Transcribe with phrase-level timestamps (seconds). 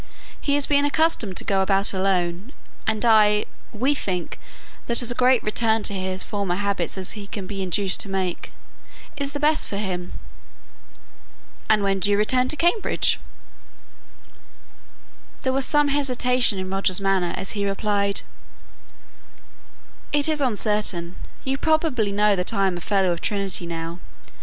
[0.41, 2.53] He has been accustomed to go about alone,
[2.87, 4.39] and I we think
[4.87, 8.09] that as great a return to his former habits as he can be induced to
[8.09, 8.51] make
[9.15, 10.13] is the best for him."
[11.69, 13.19] "And when do you return to Cambridge?"
[15.41, 18.23] There was some hesitation in Roger's manner as he replied,
[20.11, 21.15] "It is uncertain.
[21.43, 23.99] You probably know that I am a Fellow of Trinity now.